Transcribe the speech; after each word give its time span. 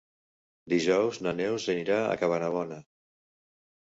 Dijous 0.73 1.21
na 1.27 1.33
Neus 1.41 1.67
anirà 1.75 1.99
a 2.15 2.19
Cabanabona. 2.23 2.83